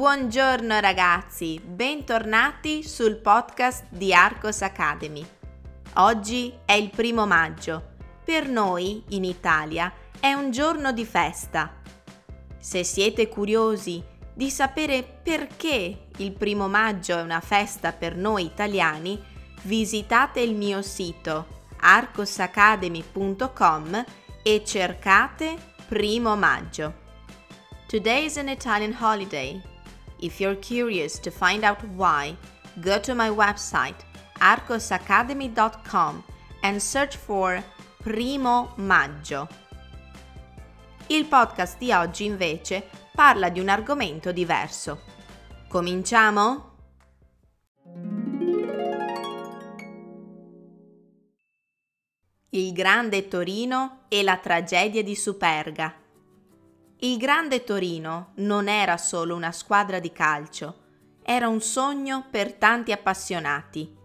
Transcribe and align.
Buongiorno 0.00 0.80
ragazzi, 0.80 1.60
bentornati 1.62 2.82
sul 2.82 3.16
podcast 3.16 3.84
di 3.90 4.14
Arcos 4.14 4.62
Academy. 4.62 5.22
Oggi 5.96 6.54
è 6.64 6.72
il 6.72 6.88
primo 6.88 7.26
maggio. 7.26 7.96
Per 8.24 8.48
noi, 8.48 9.04
in 9.08 9.24
Italia, 9.24 9.92
è 10.18 10.32
un 10.32 10.52
giorno 10.52 10.92
di 10.92 11.04
festa. 11.04 11.82
Se 12.58 12.82
siete 12.82 13.28
curiosi 13.28 14.02
di 14.32 14.48
sapere 14.48 15.04
perché 15.22 16.06
il 16.16 16.32
primo 16.32 16.66
maggio 16.66 17.18
è 17.18 17.20
una 17.20 17.40
festa 17.40 17.92
per 17.92 18.16
noi 18.16 18.46
italiani, 18.46 19.22
visitate 19.64 20.40
il 20.40 20.54
mio 20.54 20.80
sito 20.80 21.66
arcosacademy.com 21.78 24.04
e 24.42 24.62
cercate 24.64 25.58
primo 25.86 26.36
maggio. 26.36 26.94
Today 27.86 28.24
is 28.24 28.38
an 28.38 28.48
Italian 28.48 28.96
holiday 28.98 29.69
If 30.22 30.38
you're 30.38 30.56
curious 30.56 31.18
to 31.20 31.30
find 31.30 31.64
out 31.64 31.82
why, 31.96 32.36
go 32.82 32.98
to 33.00 33.14
my 33.14 33.30
website 33.30 33.96
arcosacademy.com 34.40 36.24
and 36.62 36.80
search 36.80 37.16
for 37.16 37.64
Primo 38.02 38.72
Maggio. 38.76 39.48
Il 41.08 41.24
podcast 41.24 41.78
di 41.78 41.90
oggi 41.92 42.24
invece 42.24 42.88
parla 43.14 43.48
di 43.48 43.60
un 43.60 43.68
argomento 43.68 44.30
diverso. 44.30 45.00
Cominciamo? 45.68 46.68
Il 52.50 52.72
grande 52.72 53.26
Torino 53.28 54.00
e 54.08 54.22
la 54.22 54.36
tragedia 54.36 55.02
di 55.02 55.14
Superga 55.14 55.99
il 57.02 57.16
Grande 57.16 57.64
Torino 57.64 58.32
non 58.36 58.68
era 58.68 58.98
solo 58.98 59.34
una 59.34 59.52
squadra 59.52 59.98
di 59.98 60.12
calcio, 60.12 60.80
era 61.22 61.48
un 61.48 61.62
sogno 61.62 62.26
per 62.30 62.52
tanti 62.52 62.92
appassionati. 62.92 63.96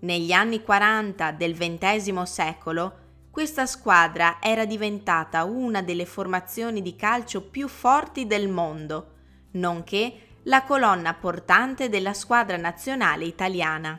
Negli 0.00 0.32
anni 0.32 0.62
40 0.62 1.32
del 1.32 1.56
XX 1.56 2.20
secolo, 2.22 2.98
questa 3.30 3.64
squadra 3.64 4.40
era 4.42 4.66
diventata 4.66 5.44
una 5.44 5.80
delle 5.80 6.04
formazioni 6.04 6.82
di 6.82 6.96
calcio 6.96 7.48
più 7.48 7.66
forti 7.66 8.26
del 8.26 8.48
mondo, 8.50 9.14
nonché 9.52 10.40
la 10.42 10.64
colonna 10.64 11.14
portante 11.14 11.88
della 11.88 12.12
squadra 12.12 12.58
nazionale 12.58 13.24
italiana. 13.24 13.98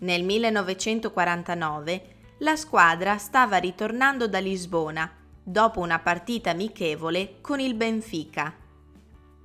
Nel 0.00 0.24
1949 0.24 2.16
la 2.38 2.56
squadra 2.56 3.16
stava 3.16 3.58
ritornando 3.58 4.26
da 4.26 4.40
Lisbona 4.40 5.20
dopo 5.42 5.80
una 5.80 5.98
partita 5.98 6.50
amichevole 6.50 7.40
con 7.40 7.60
il 7.60 7.74
Benfica. 7.74 8.54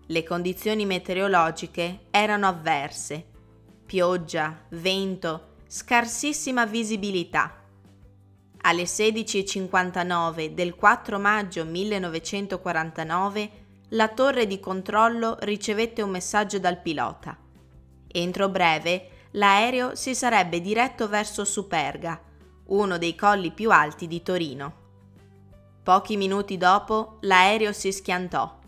Le 0.05 0.23
condizioni 0.23 0.85
meteorologiche 0.85 2.05
erano 2.11 2.47
avverse. 2.47 3.25
Pioggia, 3.85 4.65
vento, 4.69 5.55
scarsissima 5.67 6.65
visibilità. 6.65 7.63
Alle 8.61 8.83
16.59 8.83 10.53
del 10.53 10.75
4 10.75 11.19
maggio 11.19 11.65
1949 11.65 13.65
la 13.91 14.09
torre 14.09 14.45
di 14.45 14.59
controllo 14.59 15.37
ricevette 15.41 16.01
un 16.01 16.09
messaggio 16.09 16.59
dal 16.59 16.81
pilota. 16.81 17.37
Entro 18.07 18.49
breve 18.49 19.09
l'aereo 19.31 19.95
si 19.95 20.15
sarebbe 20.15 20.59
diretto 20.59 21.07
verso 21.07 21.45
Superga, 21.45 22.19
uno 22.67 22.97
dei 22.97 23.15
colli 23.15 23.51
più 23.51 23.71
alti 23.71 24.07
di 24.07 24.21
Torino. 24.21 24.86
Pochi 25.87 26.17
minuti 26.17 26.57
dopo 26.57 27.15
l'aereo 27.21 27.71
si 27.71 27.93
schiantò. 27.93 28.59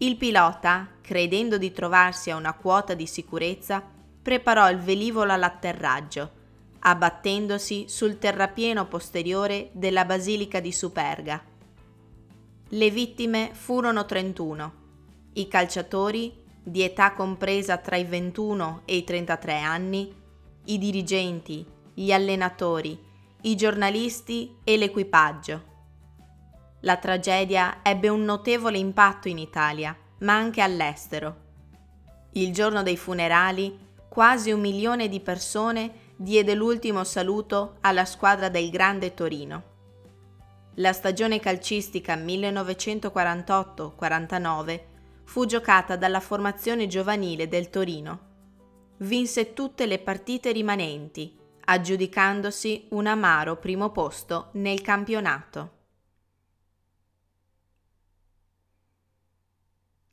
Il 0.00 0.18
pilota, 0.18 0.86
credendo 1.00 1.56
di 1.56 1.72
trovarsi 1.72 2.30
a 2.30 2.36
una 2.36 2.52
quota 2.52 2.92
di 2.92 3.06
sicurezza, 3.06 3.82
preparò 4.20 4.68
il 4.68 4.76
velivolo 4.76 5.32
all'atterraggio, 5.32 6.30
abbattendosi 6.80 7.86
sul 7.88 8.18
terrapieno 8.18 8.84
posteriore 8.86 9.70
della 9.72 10.04
basilica 10.04 10.60
di 10.60 10.72
Superga. 10.72 11.42
Le 12.68 12.90
vittime 12.90 13.52
furono 13.54 14.04
31. 14.04 14.72
I 15.32 15.48
calciatori, 15.48 16.34
di 16.62 16.82
età 16.82 17.14
compresa 17.14 17.78
tra 17.78 17.96
i 17.96 18.04
21 18.04 18.82
e 18.84 18.96
i 18.96 19.04
33 19.04 19.58
anni, 19.60 20.14
i 20.66 20.76
dirigenti, 20.76 21.64
gli 21.94 22.12
allenatori, 22.12 23.02
i 23.40 23.56
giornalisti 23.56 24.56
e 24.64 24.76
l'equipaggio. 24.76 25.75
La 26.86 26.96
tragedia 26.98 27.78
ebbe 27.82 28.08
un 28.08 28.22
notevole 28.22 28.78
impatto 28.78 29.26
in 29.26 29.38
Italia, 29.38 29.96
ma 30.18 30.34
anche 30.34 30.60
all'estero. 30.60 31.36
Il 32.34 32.52
giorno 32.52 32.84
dei 32.84 32.96
funerali, 32.96 33.76
quasi 34.08 34.52
un 34.52 34.60
milione 34.60 35.08
di 35.08 35.18
persone 35.18 36.12
diede 36.14 36.54
l'ultimo 36.54 37.02
saluto 37.02 37.78
alla 37.80 38.04
squadra 38.04 38.48
del 38.48 38.70
Grande 38.70 39.14
Torino. 39.14 39.62
La 40.74 40.92
stagione 40.92 41.40
calcistica 41.40 42.14
1948-49 42.14 44.80
fu 45.24 45.44
giocata 45.44 45.96
dalla 45.96 46.20
formazione 46.20 46.86
giovanile 46.86 47.48
del 47.48 47.68
Torino. 47.68 48.20
Vinse 48.98 49.54
tutte 49.54 49.86
le 49.86 49.98
partite 49.98 50.52
rimanenti, 50.52 51.36
aggiudicandosi 51.64 52.86
un 52.90 53.08
amaro 53.08 53.56
primo 53.56 53.90
posto 53.90 54.50
nel 54.52 54.82
campionato. 54.82 55.75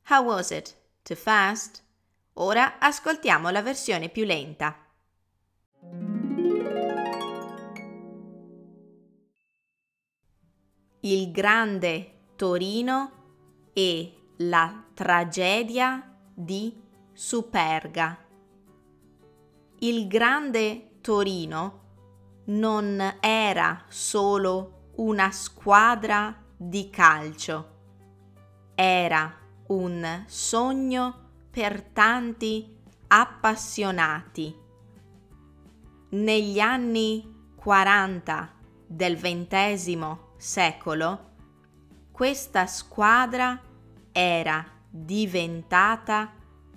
How 0.05 0.21
was 0.21 0.51
it? 0.51 0.75
Too 1.03 1.15
fast? 1.15 1.81
Ora 2.33 2.77
ascoltiamo 2.77 3.49
la 3.51 3.61
versione 3.61 4.09
più 4.09 4.25
lenta. 4.25 4.75
Il 10.99 11.31
grande 11.31 12.11
Torino 12.35 13.11
e 13.71 14.13
la 14.37 14.83
tragedia 14.93 16.17
di 16.33 16.81
Superga. 17.13 18.17
Il 19.79 20.07
grande 20.07 20.99
Torino 20.99 21.81
non 22.45 23.17
era 23.21 23.85
solo 23.87 24.89
una 24.95 25.31
squadra 25.31 26.43
di 26.57 26.89
calcio, 26.89 27.69
era 28.75 29.37
un 29.73 30.23
sogno 30.27 31.29
per 31.49 31.81
tanti 31.81 32.77
appassionati. 33.07 34.55
Negli 36.09 36.59
anni 36.59 37.51
40 37.55 38.53
del 38.85 39.17
XX 39.17 40.15
secolo, 40.37 41.31
questa 42.11 42.67
squadra 42.67 43.59
era 44.11 44.63
diventata 44.87 46.33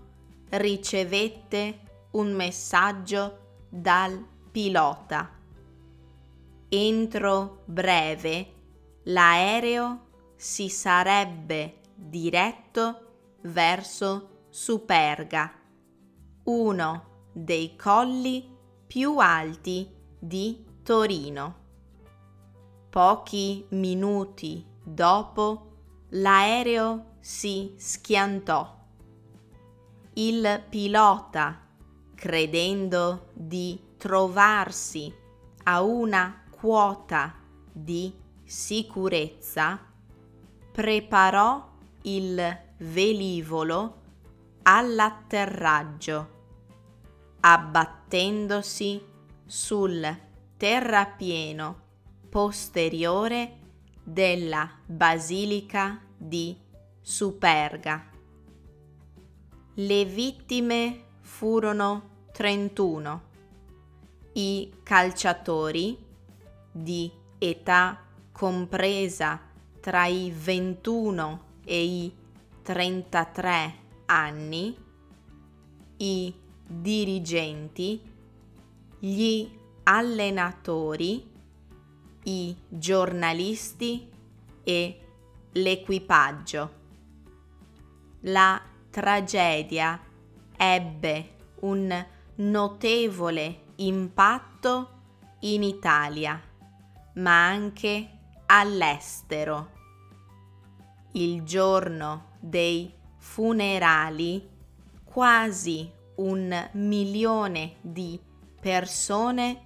ricevette 0.49 1.79
un 2.13 2.33
messaggio 2.33 3.65
dal 3.69 4.30
pilota. 4.51 5.39
entro 6.73 7.63
breve 7.65 8.53
l'aereo 9.03 10.07
si 10.35 10.69
sarebbe 10.69 11.79
diretto 11.93 13.37
verso 13.41 14.45
Superga, 14.49 15.53
uno 16.43 17.05
dei 17.33 17.75
colli 17.75 18.57
più 18.87 19.17
alti 19.17 19.89
di 20.17 20.65
Torino. 20.83 21.55
Pochi 22.89 23.65
minuti 23.69 24.65
dopo 24.83 25.71
l'aereo 26.09 27.15
si 27.19 27.73
schiantò. 27.77 28.79
Il 30.13 30.63
pilota, 30.69 31.65
credendo 32.15 33.27
di 33.33 33.79
trovarsi 34.01 35.13
a 35.65 35.83
una 35.83 36.41
quota 36.49 37.35
di 37.71 38.11
sicurezza, 38.43 39.79
preparò 40.71 41.71
il 42.01 42.59
velivolo 42.77 44.01
all'atterraggio, 44.63 46.29
abbattendosi 47.41 49.05
sul 49.45 50.17
terrapieno 50.57 51.81
posteriore 52.27 53.59
della 54.03 54.67
Basilica 54.83 56.01
di 56.17 56.57
Superga. 56.99 58.09
Le 59.75 60.05
vittime 60.05 61.03
furono 61.19 62.09
31. 62.31 63.29
I 64.33 64.71
calciatori 64.83 65.97
di 66.71 67.11
età 67.37 68.01
compresa 68.31 69.41
tra 69.79 70.05
i 70.05 70.31
21 70.31 71.43
e 71.65 71.83
i 71.83 72.15
33 72.61 73.75
anni, 74.05 74.77
i 75.97 76.33
dirigenti, 76.65 78.01
gli 78.99 79.49
allenatori, 79.83 81.29
i 82.23 82.55
giornalisti 82.69 84.09
e 84.63 84.99
l'equipaggio. 85.51 86.79
La 88.21 88.61
tragedia 88.89 89.99
ebbe 90.55 91.35
un 91.61 92.05
notevole 92.35 93.69
impatto 93.85 94.99
in 95.39 95.63
Italia, 95.63 96.39
ma 97.15 97.47
anche 97.47 98.09
all'estero. 98.45 99.71
Il 101.13 101.43
giorno 101.43 102.31
dei 102.39 102.93
funerali 103.17 104.47
quasi 105.03 105.91
un 106.15 106.69
milione 106.73 107.75
di 107.81 108.19
persone 108.59 109.65